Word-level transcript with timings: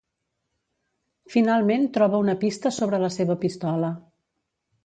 Finalment 1.33 1.85
troba 1.97 2.23
una 2.25 2.37
pista 2.47 2.75
sobre 2.79 3.03
la 3.07 3.13
seva 3.19 3.39
pistola. 3.47 3.93